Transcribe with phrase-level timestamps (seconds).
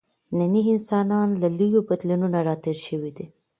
[0.37, 1.05] نننی انسان
[1.41, 3.25] له لویو بدلونونو راتېر شوی دی.